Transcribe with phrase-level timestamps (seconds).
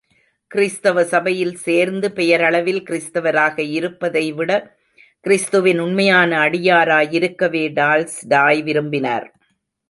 [0.47, 4.51] கிறிஸ்தவ சபையில் சேர்ந்து பெயரளவில் கிறிஸ்தவராகயிருப்பதைவிட,
[5.21, 9.27] கிறிஸ்துவின் உண்மையான அடியாராயிருக்கவே டால்ஸ்டாய் விரும்பினார்.